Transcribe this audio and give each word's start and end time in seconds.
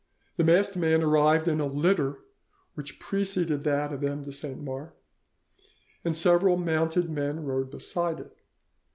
The 0.37 0.43
masked 0.43 0.75
man 0.75 1.03
arrived 1.03 1.47
in 1.47 1.59
a 1.61 1.67
litter 1.67 2.17
which 2.73 2.99
preceded 2.99 3.63
that 3.65 3.93
of 3.93 4.03
M. 4.03 4.23
de 4.23 4.31
Saint 4.31 4.59
Mars, 4.59 4.93
and 6.03 6.17
several 6.17 6.57
mounted 6.57 7.07
men 7.07 7.43
rode 7.43 7.69
beside 7.69 8.19
it. 8.19 8.35